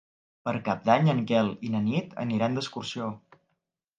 [0.47, 3.13] Per Cap d'Any en Quel i na Nit aniran d'excursió.